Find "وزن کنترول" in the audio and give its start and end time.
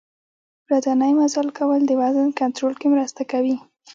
2.01-2.73